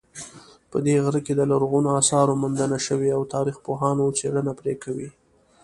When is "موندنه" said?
2.41-2.77